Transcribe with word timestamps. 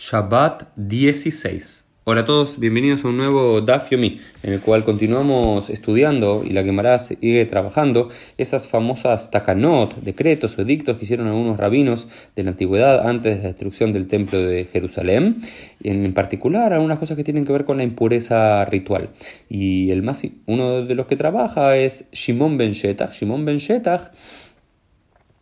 Shabbat 0.00 0.76
16. 0.76 1.84
Hola 2.04 2.20
a 2.20 2.24
todos, 2.24 2.60
bienvenidos 2.60 3.04
a 3.04 3.08
un 3.08 3.16
nuevo 3.16 3.60
Daf 3.62 3.90
Yomi, 3.90 4.20
en 4.44 4.52
el 4.52 4.60
cual 4.60 4.84
continuamos 4.84 5.70
estudiando 5.70 6.44
y 6.46 6.50
la 6.50 6.62
Gemara 6.62 7.00
sigue 7.00 7.44
trabajando 7.46 8.08
esas 8.36 8.68
famosas 8.68 9.32
takanot, 9.32 9.96
decretos 9.96 10.56
o 10.56 10.62
edictos 10.62 10.96
que 10.96 11.04
hicieron 11.04 11.26
algunos 11.26 11.56
rabinos 11.56 12.06
de 12.36 12.44
la 12.44 12.50
antigüedad 12.50 13.08
antes 13.08 13.38
de 13.38 13.42
la 13.42 13.48
destrucción 13.48 13.92
del 13.92 14.06
templo 14.06 14.38
de 14.40 14.66
Jerusalén, 14.72 15.42
en 15.82 16.14
particular 16.14 16.72
algunas 16.72 17.00
cosas 17.00 17.16
que 17.16 17.24
tienen 17.24 17.44
que 17.44 17.52
ver 17.52 17.64
con 17.64 17.78
la 17.78 17.82
impureza 17.82 18.64
ritual. 18.66 19.10
Y 19.48 19.90
el 19.90 20.04
más, 20.04 20.22
uno 20.46 20.86
de 20.86 20.94
los 20.94 21.06
que 21.06 21.16
trabaja 21.16 21.76
es 21.76 22.04
Shimon 22.12 22.56
ben 22.56 22.70
Shetach. 22.70 23.14
Shimon 23.14 23.44
ben 23.44 23.58
Shetach 23.58 24.12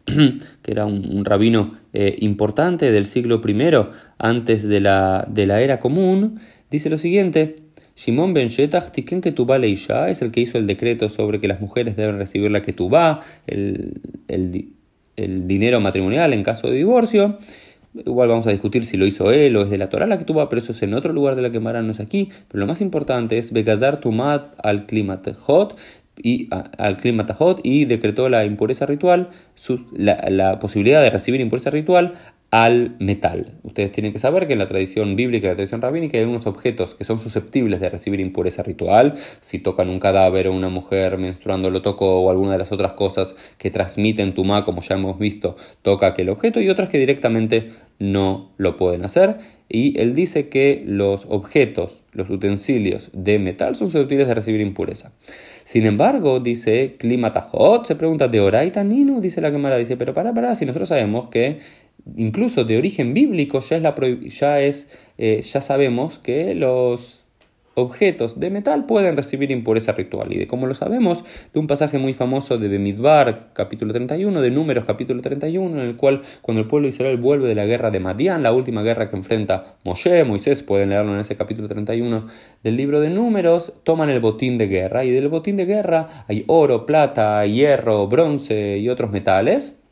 que 0.62 0.70
era 0.70 0.86
un, 0.86 1.24
rabino 1.24 1.78
eh, 1.92 2.16
importante 2.20 2.90
del 2.90 3.06
siglo 3.06 3.40
I 3.44 3.56
antes 4.18 4.62
de 4.62 4.80
la, 4.80 5.26
de 5.28 5.46
la 5.46 5.60
era 5.60 5.80
común, 5.80 6.40
dice 6.70 6.90
lo 6.90 6.98
siguiente. 6.98 7.56
Shimon 7.96 8.34
ben 8.34 8.48
Shetach 8.48 8.90
tiken 8.92 9.22
leisha 9.58 10.10
es 10.10 10.20
el 10.20 10.30
que 10.30 10.40
hizo 10.40 10.58
el 10.58 10.66
decreto 10.66 11.08
sobre 11.08 11.40
que 11.40 11.48
las 11.48 11.60
mujeres 11.60 11.96
deben 11.96 12.18
recibir 12.18 12.50
la 12.50 12.60
ketubá, 12.60 13.20
el, 13.46 13.94
el, 14.28 14.68
el 15.16 15.46
dinero 15.46 15.80
matrimonial 15.80 16.32
en 16.34 16.42
caso 16.42 16.68
de 16.68 16.76
divorcio. 16.76 17.38
Igual 18.04 18.28
vamos 18.28 18.46
a 18.46 18.50
discutir 18.50 18.84
si 18.84 18.98
lo 18.98 19.06
hizo 19.06 19.30
él 19.30 19.56
o 19.56 19.62
es 19.62 19.70
de 19.70 19.78
la 19.78 19.88
Torah 19.88 20.06
la 20.06 20.18
ketubá, 20.18 20.50
pero 20.50 20.60
eso 20.60 20.72
es 20.72 20.82
en 20.82 20.92
otro 20.92 21.14
lugar 21.14 21.34
de 21.34 21.42
la 21.42 21.50
que 21.50 21.60
no 21.60 21.90
es 21.90 22.00
aquí. 22.00 22.28
Pero 22.48 22.60
lo 22.60 22.66
más 22.66 22.82
importante 22.82 23.38
es 23.38 23.52
Begazar 23.52 24.00
Tumat 24.00 24.54
al 24.62 24.84
Klimat 24.84 25.32
Hot, 25.34 25.78
y 26.22 26.48
al 26.50 26.96
clima 26.96 27.26
Tajot 27.26 27.60
y 27.62 27.84
decretó 27.84 28.28
la 28.28 28.44
impureza 28.44 28.86
ritual, 28.86 29.30
la, 29.92 30.58
posibilidad 30.58 31.02
de 31.02 31.10
recibir 31.10 31.40
impureza 31.40 31.70
ritual 31.70 32.14
al 32.50 32.96
metal. 33.00 33.54
Ustedes 33.64 33.92
tienen 33.92 34.12
que 34.12 34.18
saber 34.18 34.46
que 34.46 34.52
en 34.52 34.60
la 34.60 34.68
tradición 34.68 35.16
bíblica 35.16 35.46
y 35.46 35.50
la 35.50 35.56
tradición 35.56 35.82
rabínica 35.82 36.16
hay 36.16 36.22
algunos 36.22 36.46
objetos 36.46 36.94
que 36.94 37.04
son 37.04 37.18
susceptibles 37.18 37.80
de 37.80 37.90
recibir 37.90 38.20
impureza 38.20 38.62
ritual. 38.62 39.14
Si 39.40 39.58
tocan 39.58 39.88
un 39.88 39.98
cadáver 39.98 40.48
o 40.48 40.52
una 40.52 40.68
mujer 40.68 41.18
menstruando 41.18 41.70
lo 41.70 41.82
toco 41.82 42.20
o 42.20 42.30
alguna 42.30 42.52
de 42.52 42.58
las 42.58 42.72
otras 42.72 42.92
cosas 42.92 43.34
que 43.58 43.70
transmiten 43.70 44.34
tumá, 44.34 44.64
como 44.64 44.80
ya 44.80 44.94
hemos 44.94 45.18
visto, 45.18 45.56
toca 45.82 46.06
aquel 46.06 46.28
objeto 46.28 46.60
y 46.60 46.68
otras 46.68 46.88
que 46.88 46.98
directamente 46.98 47.72
no 47.98 48.50
lo 48.58 48.76
pueden 48.76 49.04
hacer. 49.04 49.38
Y 49.68 50.00
él 50.00 50.14
dice 50.14 50.48
que 50.48 50.84
los 50.86 51.26
objetos, 51.28 52.02
los 52.12 52.30
utensilios 52.30 53.10
de 53.12 53.40
metal 53.40 53.74
son 53.74 53.88
susceptibles 53.90 54.28
de 54.28 54.34
recibir 54.34 54.60
impureza. 54.60 55.10
Sin 55.64 55.86
embargo, 55.86 56.38
dice 56.38 56.94
Klimatajot, 56.96 57.84
se 57.84 57.96
pregunta 57.96 58.28
de 58.28 58.40
Oraita 58.40 58.84
Ninu, 58.84 59.20
dice 59.20 59.40
la 59.40 59.50
cámara, 59.50 59.76
dice, 59.76 59.96
pero 59.96 60.14
para, 60.14 60.32
para, 60.32 60.54
si 60.54 60.64
nosotros 60.64 60.90
sabemos 60.90 61.28
que 61.28 61.58
incluso 62.16 62.64
de 62.64 62.78
origen 62.78 63.14
bíblico 63.14 63.60
ya 63.60 63.76
es 63.76 63.82
la 63.82 63.94
ya 64.28 64.60
es 64.60 64.88
eh, 65.18 65.42
ya 65.42 65.60
sabemos 65.60 66.18
que 66.18 66.54
los 66.54 67.26
objetos 67.76 68.40
de 68.40 68.48
metal 68.48 68.86
pueden 68.86 69.16
recibir 69.16 69.50
impureza 69.50 69.92
ritual. 69.92 70.32
Y 70.32 70.38
de 70.38 70.46
como 70.46 70.66
lo 70.66 70.74
sabemos, 70.74 71.24
de 71.52 71.60
un 71.60 71.66
pasaje 71.66 71.98
muy 71.98 72.14
famoso 72.14 72.56
de 72.56 72.68
Bemidbar, 72.68 73.50
capítulo 73.52 73.92
31, 73.92 74.40
de 74.40 74.50
Números, 74.50 74.84
capítulo 74.86 75.20
31, 75.20 75.82
en 75.82 75.86
el 75.86 75.96
cual 75.96 76.22
cuando 76.40 76.62
el 76.62 76.68
pueblo 76.68 76.86
de 76.86 76.94
Israel 76.94 77.18
vuelve 77.18 77.46
de 77.46 77.54
la 77.54 77.66
guerra 77.66 77.90
de 77.90 78.00
Madián, 78.00 78.42
la 78.42 78.52
última 78.52 78.82
guerra 78.82 79.10
que 79.10 79.16
enfrenta 79.16 79.76
Moshe, 79.84 80.24
Moisés, 80.24 80.62
pueden 80.62 80.88
leerlo 80.88 81.12
en 81.12 81.20
ese 81.20 81.36
capítulo 81.36 81.68
31 81.68 82.26
del 82.62 82.76
libro 82.78 83.00
de 83.00 83.10
Números, 83.10 83.74
toman 83.84 84.08
el 84.08 84.20
botín 84.20 84.56
de 84.56 84.68
guerra. 84.68 85.04
Y 85.04 85.10
del 85.10 85.28
botín 85.28 85.56
de 85.56 85.66
guerra 85.66 86.24
hay 86.28 86.44
oro, 86.46 86.86
plata, 86.86 87.44
hierro, 87.44 88.08
bronce 88.08 88.78
y 88.78 88.88
otros 88.88 89.10
metales. 89.10 89.82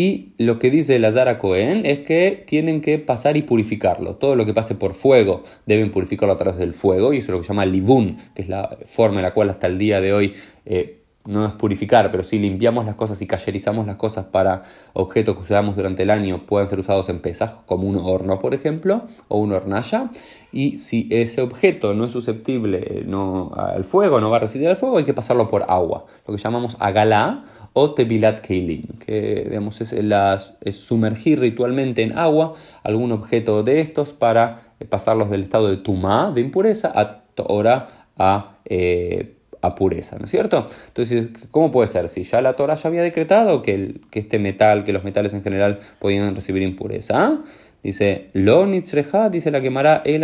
Y 0.00 0.32
lo 0.38 0.58
que 0.58 0.70
dice 0.70 0.96
el 0.96 1.04
Azara 1.04 1.36
Cohen 1.36 1.84
es 1.84 1.98
que 1.98 2.42
tienen 2.46 2.80
que 2.80 2.98
pasar 2.98 3.36
y 3.36 3.42
purificarlo. 3.42 4.16
Todo 4.16 4.34
lo 4.34 4.46
que 4.46 4.54
pase 4.54 4.74
por 4.74 4.94
fuego 4.94 5.42
deben 5.66 5.92
purificarlo 5.92 6.32
a 6.32 6.38
través 6.38 6.58
del 6.58 6.72
fuego. 6.72 7.12
Y 7.12 7.18
eso 7.18 7.26
es 7.26 7.32
lo 7.32 7.38
que 7.40 7.44
se 7.44 7.48
llama 7.48 7.66
libun, 7.66 8.16
que 8.34 8.40
es 8.40 8.48
la 8.48 8.78
forma 8.86 9.16
en 9.16 9.24
la 9.24 9.34
cual 9.34 9.50
hasta 9.50 9.66
el 9.66 9.76
día 9.76 10.00
de 10.00 10.14
hoy 10.14 10.32
eh, 10.64 10.99
no 11.30 11.46
es 11.46 11.52
purificar, 11.52 12.10
pero 12.10 12.24
si 12.24 12.38
limpiamos 12.38 12.84
las 12.84 12.96
cosas 12.96 13.22
y 13.22 13.26
cayerizamos 13.26 13.86
las 13.86 13.96
cosas 13.96 14.26
para 14.26 14.64
objetos 14.92 15.36
que 15.36 15.42
usamos 15.42 15.76
durante 15.76 16.02
el 16.02 16.10
año, 16.10 16.44
pueden 16.46 16.68
ser 16.68 16.80
usados 16.80 17.08
en 17.08 17.20
pesas, 17.22 17.52
como 17.66 17.86
un 17.86 17.96
horno, 17.96 18.40
por 18.40 18.52
ejemplo, 18.52 19.02
o 19.28 19.38
una 19.38 19.56
hornalla. 19.56 20.10
Y 20.52 20.78
si 20.78 21.06
ese 21.10 21.40
objeto 21.40 21.94
no 21.94 22.04
es 22.04 22.12
susceptible 22.12 22.78
eh, 22.84 23.04
no, 23.06 23.52
al 23.56 23.84
fuego, 23.84 24.20
no 24.20 24.30
va 24.30 24.38
a 24.38 24.40
resistir 24.40 24.68
al 24.68 24.76
fuego, 24.76 24.98
hay 24.98 25.04
que 25.04 25.14
pasarlo 25.14 25.48
por 25.48 25.64
agua, 25.68 26.04
lo 26.26 26.34
que 26.34 26.42
llamamos 26.42 26.76
agalá 26.80 27.44
o 27.72 27.94
tebilat 27.94 28.40
keilim, 28.40 28.82
que 28.98 29.46
digamos, 29.48 29.80
es, 29.80 30.76
sumergir 30.76 31.38
ritualmente 31.38 32.02
en 32.02 32.18
agua 32.18 32.54
algún 32.82 33.12
objeto 33.12 33.62
de 33.62 33.80
estos 33.80 34.12
para 34.12 34.74
eh, 34.80 34.84
pasarlos 34.84 35.30
del 35.30 35.44
estado 35.44 35.68
de 35.68 35.76
tumá, 35.76 36.32
de 36.32 36.40
impureza, 36.40 36.92
a 36.92 37.22
Torah, 37.34 38.08
a 38.18 38.58
eh, 38.64 39.36
a 39.62 39.74
pureza, 39.74 40.18
¿no 40.18 40.24
es 40.24 40.30
cierto? 40.30 40.66
Entonces, 40.88 41.28
¿cómo 41.50 41.70
puede 41.70 41.88
ser? 41.88 42.08
Si 42.08 42.22
ya 42.22 42.40
la 42.40 42.54
Torah 42.54 42.74
ya 42.74 42.88
había 42.88 43.02
decretado 43.02 43.62
que, 43.62 44.00
que 44.10 44.18
este 44.18 44.38
metal, 44.38 44.84
que 44.84 44.92
los 44.92 45.04
metales 45.04 45.32
en 45.32 45.42
general 45.42 45.78
podían 45.98 46.34
recibir 46.34 46.62
impureza, 46.62 47.40
Dice, 47.82 48.28
lo 48.34 48.66
nitzreja, 48.66 49.30
dice 49.30 49.50
la 49.50 49.62
quemará 49.62 50.02
el 50.04 50.20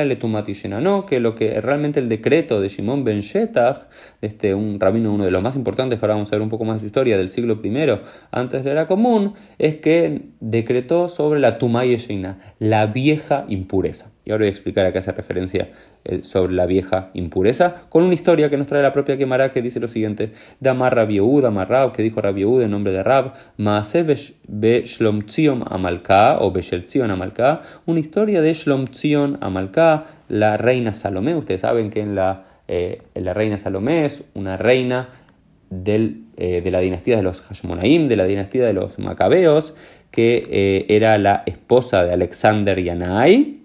no, 0.83 1.07
que 1.07 1.21
lo 1.21 1.35
que 1.35 1.59
realmente 1.63 2.01
el 2.01 2.09
decreto 2.11 2.61
de 2.61 2.69
Shimon 2.69 3.03
ben 3.03 3.21
Shetach, 3.21 3.89
este, 4.21 4.55
un 4.55 4.79
rabino, 4.79 5.11
uno 5.11 5.25
de 5.25 5.31
los 5.31 5.43
más 5.43 5.57
importantes, 5.57 5.99
ahora 6.03 6.15
vamos 6.15 6.31
a 6.31 6.37
ver 6.37 6.43
un 6.43 6.51
poco 6.51 6.65
más 6.65 6.77
de 6.77 6.81
su 6.81 6.87
historia, 6.87 7.17
del 7.17 7.31
siglo 7.31 7.59
I, 7.65 7.99
antes 8.31 8.63
de 8.63 8.67
la 8.67 8.73
era 8.73 8.87
común, 8.87 9.33
es 9.59 9.77
que 9.77 10.21
decretó 10.41 11.09
sobre 11.09 11.41
la 11.41 11.57
tumay 11.57 11.97
la 12.59 12.87
vieja 12.87 13.47
impureza. 13.49 14.13
Y 14.27 14.33
ahora 14.33 14.43
voy 14.43 14.49
a 14.49 14.51
explicar 14.51 14.85
a 14.85 14.93
qué 14.93 14.99
hace 14.99 15.13
referencia 15.13 15.71
sobre 16.22 16.53
la 16.55 16.67
vieja 16.67 17.11
impureza, 17.15 17.75
con 17.89 18.05
una 18.05 18.15
historia 18.15 18.50
que 18.50 18.56
nos 18.56 18.67
trae 18.67 18.83
la 18.83 18.93
propia 18.93 19.17
Gemara 19.17 19.53
que 19.53 19.62
dice 19.62 19.81
lo 19.81 19.89
siguiente: 19.89 20.33
Damar 20.61 20.94
Rabiud, 20.94 21.44
Amarrab, 21.44 21.93
que 21.93 22.03
dijo 22.03 22.21
Rabiud 22.21 22.62
en 22.62 22.71
nombre 22.71 22.93
de 22.93 23.03
Rab, 23.03 23.33
Maase 23.56 24.05
be 24.49 24.83
Shlomtzion 24.84 25.65
Amalka, 25.66 26.39
o 26.41 26.50
Besheltzion 26.50 27.11
Amalka, 27.11 27.61
una 27.87 28.00
historia 28.00 28.41
de 28.41 28.55
Shlomtzion 28.55 29.39
Amalka, 29.41 30.05
la 30.28 30.56
reina 30.56 30.93
Salomé. 30.93 31.34
Ustedes 31.34 31.62
saben 31.62 31.91
que 31.91 32.00
en 32.00 32.15
la, 32.15 32.45
eh, 32.69 33.03
la 33.15 33.34
reina 33.34 33.59
Salomé 33.59 34.05
es 34.05 34.22
una 34.34 34.56
reina 34.56 35.09
del, 35.71 36.25
eh, 36.37 36.61
de 36.62 36.71
la 36.71 36.81
dinastía 36.81 37.16
de 37.16 37.22
los 37.22 37.41
Hashmonaim, 37.41 38.09
de 38.09 38.16
la 38.16 38.25
dinastía 38.25 38.65
de 38.65 38.72
los 38.72 38.99
Macabeos, 38.99 39.75
que 40.11 40.87
era 40.89 41.19
la 41.19 41.43
esposa 41.45 42.05
de 42.05 42.12
Alexander 42.12 42.83
Yanai 42.83 43.56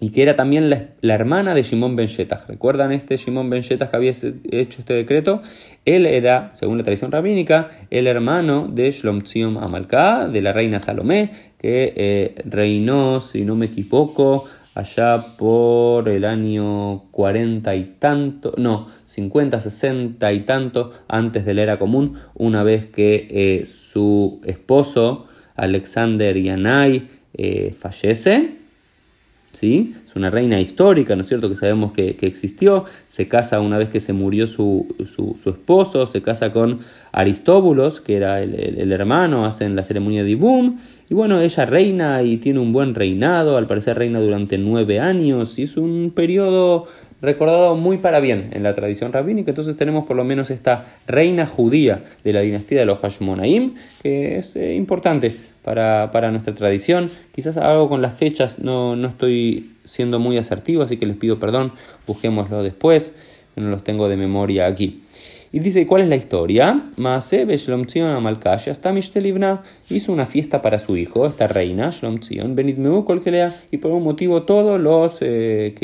y 0.00 0.10
que 0.10 0.22
era 0.22 0.36
también 0.36 0.70
la, 0.70 0.88
hermana 1.02 1.54
de 1.54 1.62
Shimon 1.62 1.96
ben. 1.96 2.08
¿Recuerdan 2.46 2.92
este 2.92 3.16
Shimon 3.16 3.50
ben 3.50 3.62
que 3.62 3.78
había 3.92 4.10
hecho 4.10 4.80
este 4.80 4.94
decreto? 4.94 5.42
Él 5.84 6.06
era, 6.06 6.52
según 6.54 6.78
la 6.78 6.84
tradición 6.84 7.10
rabínica, 7.10 7.68
el 7.90 8.06
hermano 8.06 8.68
de 8.68 8.90
Shlomtzion 8.90 9.56
Amalcá, 9.56 10.28
de 10.28 10.40
la 10.40 10.52
reina 10.52 10.78
Salomé, 10.78 11.30
que 11.58 11.92
eh, 11.96 12.34
reinó, 12.44 13.20
si 13.20 13.44
no 13.44 13.56
me 13.56 13.66
equivoco, 13.66 14.44
allá 14.74 15.18
por 15.36 16.08
el 16.08 16.24
año 16.24 17.10
40 17.10 17.74
y 17.74 17.84
tanto, 17.98 18.54
no, 18.56 18.86
50, 19.06 19.60
60 19.60 20.32
y 20.32 20.40
tanto 20.40 20.92
antes 21.08 21.44
de 21.44 21.54
la 21.54 21.62
era 21.62 21.78
común, 21.80 22.20
una 22.34 22.62
vez 22.62 22.86
que 22.86 23.26
eh, 23.28 23.66
su 23.66 24.40
esposo, 24.44 25.26
Alexander 25.56 26.40
Yanai, 26.40 27.08
eh, 27.34 27.74
fallece. 27.76 28.57
¿Sí? 29.52 29.94
Es 30.06 30.14
una 30.16 30.30
reina 30.30 30.60
histórica, 30.60 31.14
¿no 31.16 31.22
es 31.22 31.28
cierto?, 31.28 31.48
que 31.48 31.56
sabemos 31.56 31.92
que, 31.92 32.16
existió, 32.20 32.84
se 33.06 33.28
casa 33.28 33.60
una 33.60 33.78
vez 33.78 33.88
que 33.88 34.00
se 34.00 34.12
murió 34.12 34.46
su, 34.46 34.86
esposo, 35.46 36.06
se 36.06 36.22
casa 36.22 36.52
con 36.52 36.80
Aristóbulos, 37.12 38.00
que 38.00 38.16
era 38.16 38.42
el, 38.42 38.92
hermano, 38.92 39.46
hacen 39.46 39.76
la 39.76 39.82
ceremonia 39.82 40.24
de 40.24 40.30
Ibum, 40.30 40.78
y 41.08 41.14
bueno, 41.14 41.40
ella 41.40 41.64
reina 41.64 42.22
y 42.22 42.36
tiene 42.36 42.60
un 42.60 42.72
buen 42.72 42.94
reinado, 42.94 43.56
al 43.56 43.66
parecer 43.66 43.96
reina 43.96 44.20
durante 44.20 44.58
nueve 44.58 45.00
años, 45.00 45.58
y 45.58 45.62
es 45.62 45.76
un 45.76 46.12
periodo 46.14 46.86
recordado 47.20 47.74
muy 47.74 47.98
para 47.98 48.20
bien 48.20 48.50
en 48.52 48.62
la 48.62 48.74
tradición 48.74 49.12
rabínica, 49.12 49.50
entonces 49.50 49.76
tenemos 49.76 50.06
por 50.06 50.16
lo 50.16 50.24
menos 50.24 50.50
esta 50.50 50.84
reina 51.06 51.46
judía 51.46 52.04
de 52.22 52.32
la 52.32 52.40
dinastía 52.40 52.78
de 52.78 52.86
los 52.86 53.00
Hashmonaim, 53.00 53.74
que 54.02 54.38
es 54.38 54.54
eh, 54.54 54.74
importante 54.74 55.34
para, 55.74 56.30
nuestra 56.30 56.54
tradición. 56.54 57.10
Quizás 57.34 57.56
algo 57.56 57.88
con 57.88 58.00
las 58.00 58.14
fechas 58.14 58.58
no, 58.58 58.96
no 58.96 59.08
estoy 59.08 59.72
siendo 59.84 60.18
muy 60.18 60.38
asertivo, 60.38 60.82
así 60.82 60.96
que 60.96 61.06
les 61.06 61.16
pido 61.16 61.38
perdón, 61.38 61.72
busquémoslo 62.06 62.62
después, 62.62 63.14
no 63.56 63.68
los 63.70 63.84
tengo 63.84 64.08
de 64.08 64.16
memoria 64.16 64.66
aquí. 64.66 65.02
Y 65.50 65.60
dice, 65.60 65.86
¿cuál 65.86 66.02
es 66.02 66.08
la 66.08 66.16
historia? 66.16 66.90
Maase 66.96 67.46
Shlomtzion 67.46 68.08
Amalkasha, 68.08 68.70
hasta 68.70 68.92
Mishtelivna 68.92 69.62
hizo 69.88 70.12
una 70.12 70.26
fiesta 70.26 70.60
para 70.60 70.78
su 70.78 70.96
hijo, 70.98 71.26
esta 71.26 71.46
reina, 71.46 71.90
Shlomtzion, 71.90 72.54
Benitmeu 72.54 73.04
Kolkelea, 73.06 73.54
y 73.70 73.78
por 73.78 73.92
un 73.92 74.02
motivo 74.02 74.42
todos 74.42 74.78
los 74.78 75.18
eh, 75.22 75.74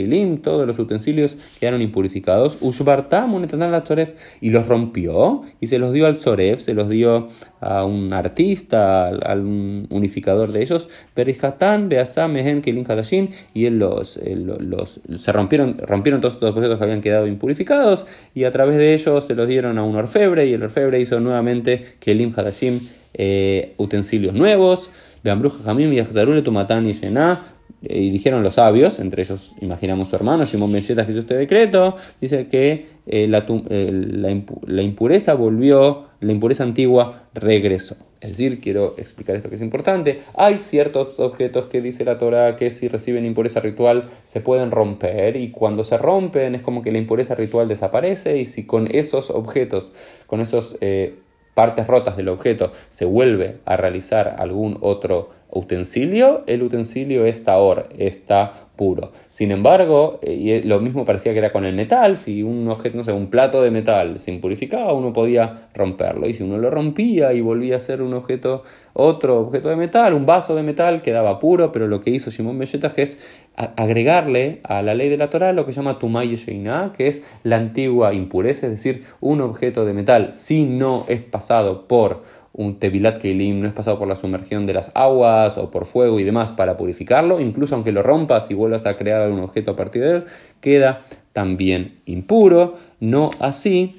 todos 0.43 0.67
los 0.67 0.79
utensilios 0.79 1.37
quedaron 1.59 1.81
impurificados. 1.81 2.59
Ushbarta 2.61 3.27
Monetatan 3.27 3.73
la 3.73 3.85
Tzoref, 3.85 4.13
y 4.43 4.51
los 4.51 4.67
rompió, 4.69 5.43
y 5.61 5.69
se 5.69 5.79
los 5.79 5.95
dio 5.95 6.07
al 6.07 6.17
Tzoref, 6.17 6.63
se 6.63 6.75
los 6.75 6.91
dio 6.91 7.29
a 7.65 7.85
un 7.85 8.13
artista, 8.13 9.09
a 9.09 9.35
un 9.35 9.87
unificador 9.91 10.53
de 10.53 10.63
ellos, 10.63 10.89
Berihatan, 11.17 11.89
Beasam, 11.89 12.33
Mehen, 12.33 12.63
Kelin 12.63 12.85
Hadashin, 12.89 13.31
y 13.55 13.67
él 13.67 13.79
los, 13.79 14.19
los, 14.25 15.01
se 15.17 15.33
rompieron, 15.33 15.79
rompieron 15.79 16.21
todos 16.21 16.41
los 16.41 16.51
objetos 16.51 16.79
que 16.79 16.85
habían 16.85 17.01
quedado 17.01 17.27
impurificados, 17.27 18.07
y 18.35 18.45
a 18.45 18.53
través 18.53 18.77
de 18.77 18.95
ellos 18.95 19.25
se 19.25 19.35
los 19.35 19.49
dieron 19.49 19.79
a 19.79 19.85
un 19.85 19.97
orfebre, 19.97 20.47
y 20.47 20.53
el 20.53 20.63
orfebre 20.63 21.01
hizo 21.01 21.21
nuevamente 21.21 21.97
Kelim 22.01 22.33
Hadashim, 22.37 22.81
eh, 23.15 23.75
utensilios 23.77 24.35
nuevos, 24.35 24.91
Beambruja 25.23 25.63
Jamim 25.65 25.93
y 25.93 26.43
Tumatán 26.43 26.87
y 26.87 26.93
Shená, 26.93 27.54
y 27.87 28.11
dijeron 28.11 28.43
los 28.43 28.55
sabios, 28.55 28.99
entre 28.99 29.23
ellos 29.23 29.55
imaginamos 29.61 30.09
su 30.09 30.17
hermano, 30.17 30.45
Shimon 30.45 30.73
Ben 30.73 30.85
que 30.85 30.93
hizo 30.93 31.21
este 31.21 31.35
decreto, 31.35 31.97
dice 32.21 32.47
que 32.47 32.87
eh, 33.07 33.27
la, 33.29 33.45
la, 33.47 34.83
impureza 34.83 35.35
volvió, 35.35 36.07
la 36.21 36.33
impureza 36.33 36.63
antigua 36.63 37.25
regresó. 37.35 37.97
Es 38.21 38.31
decir, 38.31 38.61
quiero 38.63 38.95
explicar 38.97 39.37
esto 39.37 39.51
que 39.51 39.57
es 39.57 39.61
importante. 39.61 40.21
Hay 40.35 40.57
ciertos 40.57 41.21
objetos 41.21 41.67
que 41.67 41.83
dice 41.83 42.07
la 42.07 42.17
Torah 42.17 42.57
que 42.57 42.71
si 42.71 42.89
reciben 42.89 43.27
impureza 43.27 43.61
ritual 43.61 44.05
se 44.23 44.41
pueden 44.41 44.71
romper 44.71 45.37
y 45.37 45.51
cuando 45.51 45.85
se 45.85 45.99
rompen 45.99 46.55
es 46.55 46.63
como 46.63 46.81
que 46.81 46.91
la 46.91 46.99
impureza 46.99 47.35
ritual 47.35 47.69
desaparece 47.69 48.39
y 48.39 48.47
si 48.47 48.65
con 48.65 48.89
esos 48.91 49.29
objetos, 49.29 49.93
con 50.27 50.41
esos 50.41 50.79
eh, 50.81 51.17
partes 51.53 51.87
rotas 51.87 52.17
del 52.17 52.29
objeto 52.29 52.73
se 52.89 53.05
vuelve 53.05 53.59
a 53.67 53.77
realizar 53.77 54.37
algún 54.39 54.79
otro 54.81 55.31
utensilio, 55.55 56.43
el 56.47 56.63
utensilio 56.63 57.25
está 57.27 57.53
ahora 57.53 57.85
está 57.99 58.53
puro. 58.77 59.13
Sin 59.29 59.53
embargo, 59.53 60.19
eh, 60.23 60.33
y 60.33 60.63
lo 60.63 60.81
mismo 60.81 61.05
parecía 61.05 61.33
que 61.33 61.39
era 61.39 61.53
con 61.53 61.65
el 61.65 61.75
metal, 61.75 62.17
si 62.17 62.43
un 62.43 62.69
objeto, 62.69 62.97
no 62.97 63.05
sé, 63.05 63.13
un 63.13 63.29
plato 63.29 63.63
de 63.63 63.71
metal 63.71 64.19
se 64.19 64.33
impurificaba, 64.33 64.93
uno 64.93 65.13
podía 65.13 65.69
romperlo, 65.75 66.29
y 66.29 66.35
si 66.35 66.43
uno 66.43 66.59
lo 66.59 66.71
rompía 66.71 67.33
y 67.33 67.41
volvía 67.41 67.77
a 67.77 67.79
ser 67.79 68.03
un 68.03 68.15
objeto, 68.15 68.65
otro 68.93 69.41
objeto 69.41 69.69
de 69.69 69.77
metal, 69.77 70.15
un 70.15 70.27
vaso 70.27 70.55
de 70.57 70.63
metal, 70.63 71.03
quedaba 71.03 71.39
puro, 71.39 71.71
pero 71.73 71.87
lo 71.87 72.01
que 72.01 72.11
hizo 72.11 72.31
Shimon 72.31 72.59
Belletaj 72.59 72.99
es 72.99 73.19
agregarle 73.55 74.61
a 74.65 74.83
la 74.83 74.95
ley 74.95 75.09
de 75.09 75.17
la 75.17 75.31
Torah 75.31 75.53
lo 75.53 75.65
que 75.65 75.73
llama 75.73 75.99
Tumay 75.99 76.35
Sheina, 76.35 76.93
que 76.97 77.07
es 77.07 77.23
la 77.45 77.57
antigua 77.57 78.13
impureza, 78.13 78.67
es 78.67 78.73
decir, 78.73 79.05
un 79.21 79.41
objeto 79.41 79.85
de 79.85 79.93
metal, 79.93 80.33
si 80.33 80.65
no 80.65 81.05
es 81.09 81.21
pasado 81.21 81.87
por 81.87 82.23
un 82.57 82.79
Tevilat 82.79 83.19
Keilim 83.19 83.61
no 83.61 83.67
es 83.67 83.73
pasado 83.73 83.99
por 83.99 84.07
la 84.07 84.15
sumergión 84.15 84.65
de 84.65 84.75
las 84.75 84.93
aguas 84.95 85.59
o 85.59 85.71
por 85.73 85.87
fuego 85.87 86.21
y 86.21 86.25
demás 86.25 86.53
para 86.53 86.77
purificarlo, 86.77 87.41
incluso 87.41 87.75
aunque 87.75 87.91
lo 87.91 88.03
rompas 88.03 88.51
y 88.51 88.55
vuelvas 88.55 88.87
a 88.87 88.97
crear 88.97 89.21
algún 89.21 89.41
objeto 89.41 89.73
a 89.73 89.77
partir 89.77 90.03
de 90.03 90.11
él, 90.11 90.25
queda 90.61 91.03
también 91.33 91.99
impuro, 92.07 92.77
no 93.01 93.31
así, 93.41 93.97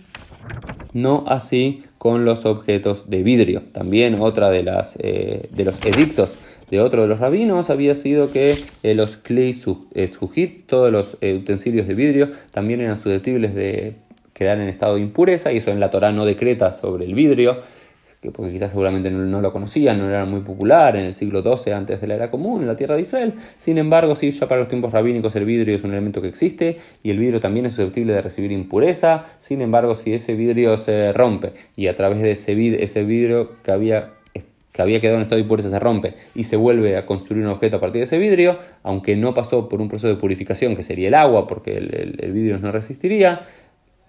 no 0.93 1.25
así 1.27 1.83
con 1.97 2.23
los 2.23 2.45
objetos 2.45 3.09
de 3.09 3.23
vidrio. 3.23 3.63
También 3.73 4.21
otra 4.21 4.49
de, 4.49 4.63
las, 4.63 4.97
eh, 5.01 5.49
de 5.51 5.65
los 5.65 5.83
edictos 5.85 6.37
de 6.71 6.79
otro 6.79 7.01
de 7.03 7.07
los 7.07 7.19
rabinos 7.19 7.69
había 7.69 7.93
sido 7.93 8.31
que 8.31 8.55
eh, 8.83 8.95
los 8.95 9.17
klei 9.17 9.55
eh, 9.93 10.07
sujit, 10.07 10.65
todos 10.65 10.91
los 10.91 11.17
utensilios 11.21 11.87
de 11.87 11.93
vidrio, 11.93 12.29
también 12.51 12.79
eran 12.79 12.99
susceptibles 12.99 13.53
de 13.53 13.97
quedar 14.33 14.59
en 14.59 14.67
estado 14.67 14.95
de 14.95 15.01
impureza, 15.01 15.51
y 15.53 15.57
eso 15.57 15.71
en 15.71 15.79
la 15.79 15.91
Torah 15.91 16.11
no 16.11 16.25
decreta 16.25 16.73
sobre 16.73 17.05
el 17.05 17.13
vidrio, 17.13 17.59
porque 18.31 18.51
quizás 18.51 18.71
seguramente 18.71 19.11
no, 19.11 19.41
lo 19.41 19.51
conocían, 19.51 19.97
no 19.97 20.09
era 20.09 20.25
muy 20.25 20.41
popular 20.41 20.95
en 20.95 21.05
el 21.05 21.13
siglo 21.13 21.41
XII 21.41 21.73
antes 21.73 22.01
de 22.01 22.07
la 22.07 22.15
era 22.15 22.31
común 22.31 22.61
en 22.61 22.67
la 22.67 22.75
tierra 22.75 22.95
de 22.95 23.01
Israel. 23.01 23.33
Sin 23.57 23.77
embargo, 23.77 24.15
sí, 24.15 24.31
ya 24.31 24.47
para 24.47 24.61
los 24.61 24.69
tiempos 24.69 24.91
rabínicos 24.91 25.35
el 25.35 25.45
vidrio 25.45 25.75
es 25.75 25.83
un 25.83 25.91
elemento 25.91 26.21
que 26.21 26.27
existe 26.27 26.77
y 27.03 27.11
el 27.11 27.19
vidrio 27.19 27.39
también 27.39 27.65
es 27.65 27.73
susceptible 27.73 28.13
de 28.13 28.21
recibir 28.21 28.51
impureza. 28.51 29.25
Sin 29.39 29.61
embargo, 29.61 29.95
si 29.95 30.13
ese 30.13 30.35
vidrio 30.35 30.77
se 30.77 31.13
rompe 31.13 31.53
y 31.75 31.87
a 31.87 31.95
través 31.95 32.21
de 32.21 32.31
ese, 32.31 32.55
vid 32.55 32.75
ese 32.75 33.03
vidrio 33.03 33.51
que 33.63 33.71
había 33.71 34.11
que 34.71 34.81
había 34.81 34.99
quedado 34.99 35.15
en 35.15 35.21
estado 35.21 35.37
de 35.37 35.43
impureza 35.43 35.69
se 35.69 35.79
rompe 35.79 36.15
y 36.35 36.43
se 36.43 36.57
vuelve 36.57 36.97
a 36.97 37.05
construir 37.05 37.45
un 37.45 37.49
objeto 37.49 37.77
a 37.77 37.79
partir 37.79 38.01
de 38.01 38.03
ese 38.03 38.17
vidrio, 38.17 38.59
aunque 38.83 39.15
no 39.15 39.33
pasó 39.33 39.69
por 39.69 39.79
un 39.79 39.87
proceso 39.87 40.09
de 40.09 40.15
purificación 40.15 40.75
que 40.75 40.83
sería 40.83 41.07
el 41.07 41.13
agua, 41.13 41.47
porque 41.47 41.77
el 41.77 42.31
vidrio 42.33 42.59
no 42.59 42.73
resistiría, 42.73 43.39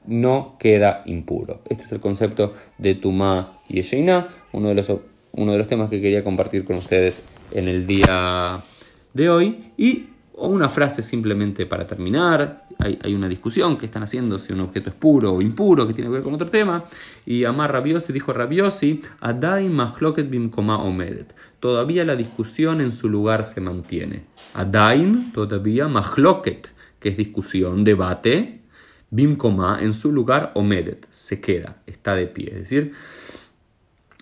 no 0.06 0.56
queda 0.58 1.02
impuro. 1.06 1.60
Este 1.68 1.84
es 1.84 1.92
el 1.92 2.00
concepto 2.00 2.52
de 2.78 2.94
Tumá 2.94 3.60
y 3.68 3.80
Esheina, 3.80 4.28
uno 4.52 4.68
de 4.68 4.74
los, 4.74 4.92
uno 5.32 5.52
de 5.52 5.58
los 5.58 5.68
temas 5.68 5.88
que 5.88 6.00
quería 6.00 6.24
compartir 6.24 6.64
con 6.64 6.76
ustedes 6.76 7.22
en 7.52 7.68
el 7.68 7.86
día 7.86 8.60
de 9.14 9.30
hoy. 9.30 9.72
Y 9.76 10.06
una 10.36 10.68
frase 10.68 11.02
simplemente 11.02 11.66
para 11.66 11.84
terminar. 11.86 12.66
Hay, 12.78 13.14
una 13.14 13.26
discusión 13.26 13.78
que 13.78 13.86
están 13.86 14.02
haciendo 14.02 14.38
si 14.38 14.52
un 14.52 14.60
objeto 14.60 14.90
es 14.90 14.96
puro 14.96 15.32
o 15.32 15.40
impuro, 15.40 15.86
que 15.86 15.94
tiene 15.94 16.10
que 16.10 16.16
ver 16.16 16.22
con 16.22 16.34
otro 16.34 16.48
tema. 16.48 16.84
Y 17.24 17.44
Amar 17.44 17.72
Rabiosi 17.72 18.12
dijo 18.12 18.34
Rabiosi, 18.34 19.00
Adain 19.20 19.72
mahloket 19.72 20.28
bimkoma 20.28 20.78
omedet. 20.78 21.34
Todavía 21.58 22.04
la 22.04 22.16
discusión 22.16 22.82
en 22.82 22.92
su 22.92 23.08
lugar 23.08 23.44
se 23.44 23.62
mantiene. 23.62 24.24
Adain, 24.52 25.32
todavía 25.32 25.88
mahloket, 25.88 26.68
que 27.00 27.08
es 27.08 27.16
discusión, 27.16 27.82
debate, 27.82 28.60
Bimkoma 29.10 29.78
en 29.80 29.94
su 29.94 30.12
lugar 30.12 30.52
Omedet, 30.54 31.06
se 31.10 31.40
queda, 31.40 31.82
está 31.86 32.14
de 32.14 32.26
pie. 32.26 32.48
Es 32.48 32.58
decir, 32.60 32.92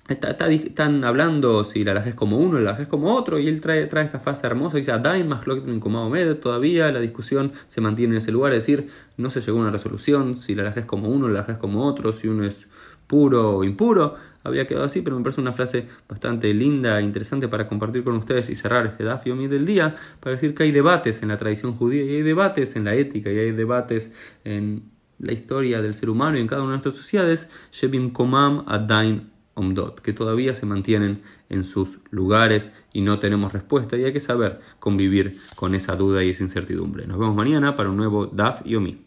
están 0.08 1.02
hablando 1.04 1.64
si 1.64 1.82
la 1.82 1.92
es 2.04 2.14
como 2.14 2.36
uno, 2.36 2.58
la 2.58 2.72
es 2.72 2.86
como 2.86 3.14
otro, 3.14 3.38
y 3.38 3.48
él 3.48 3.60
trae, 3.60 3.86
trae 3.86 4.04
esta 4.04 4.20
frase 4.20 4.46
hermosa, 4.46 4.76
dice, 4.76 4.92
Adain 4.92 5.26
más 5.26 5.46
Omedet, 5.46 6.40
todavía 6.40 6.92
la 6.92 7.00
discusión 7.00 7.52
se 7.66 7.80
mantiene 7.80 8.14
en 8.14 8.18
ese 8.18 8.30
lugar, 8.30 8.52
es 8.52 8.66
decir, 8.66 8.86
no 9.16 9.30
se 9.30 9.40
llegó 9.40 9.58
a 9.58 9.62
una 9.62 9.70
resolución, 9.70 10.36
si 10.36 10.54
la 10.54 10.68
es 10.68 10.84
como 10.84 11.08
uno, 11.08 11.28
la 11.28 11.40
es 11.40 11.56
como 11.56 11.86
otro, 11.86 12.12
si 12.12 12.28
uno 12.28 12.44
es 12.44 12.66
puro 13.06 13.56
o 13.58 13.64
impuro, 13.64 14.14
había 14.42 14.66
quedado 14.66 14.84
así, 14.84 15.00
pero 15.00 15.16
me 15.16 15.22
parece 15.22 15.40
una 15.40 15.52
frase 15.52 15.86
bastante 16.06 16.52
linda 16.52 17.00
e 17.00 17.02
interesante 17.02 17.48
para 17.48 17.66
compartir 17.66 18.04
con 18.04 18.14
ustedes 18.16 18.50
y 18.50 18.56
cerrar 18.56 18.84
este 18.86 19.04
Dafio 19.04 19.34
del 19.36 19.64
día, 19.64 19.94
para 20.20 20.34
decir 20.34 20.54
que 20.54 20.64
hay 20.64 20.72
debates 20.72 21.22
en 21.22 21.28
la 21.28 21.38
tradición 21.38 21.76
judía 21.76 22.04
y 22.04 22.16
hay 22.16 22.22
debates 22.22 22.76
en 22.76 22.84
la 22.84 22.94
ética 22.94 23.32
y 23.32 23.38
hay 23.38 23.52
debates 23.52 24.10
en 24.44 24.90
la 25.18 25.32
historia 25.32 25.80
del 25.80 25.94
ser 25.94 26.10
humano 26.10 26.36
y 26.36 26.40
en 26.40 26.46
cada 26.46 26.62
una 26.62 26.72
de 26.72 26.78
nuestras 26.78 26.96
sociedades, 26.96 27.48
Shebim 27.72 28.10
Komam 28.10 28.64
Adain 28.66 29.33
Omdot, 29.54 30.00
que 30.00 30.12
todavía 30.12 30.54
se 30.54 30.66
mantienen 30.66 31.22
en 31.48 31.64
sus 31.64 31.98
lugares 32.10 32.72
y 32.92 33.02
no 33.02 33.18
tenemos 33.18 33.52
respuesta 33.52 33.96
y 33.96 34.04
hay 34.04 34.12
que 34.12 34.20
saber 34.20 34.60
convivir 34.80 35.38
con 35.54 35.74
esa 35.74 35.96
duda 35.96 36.24
y 36.24 36.30
esa 36.30 36.42
incertidumbre. 36.42 37.06
Nos 37.06 37.18
vemos 37.18 37.36
mañana 37.36 37.76
para 37.76 37.90
un 37.90 37.96
nuevo 37.96 38.26
Daf 38.26 38.64
Yomi. 38.64 39.03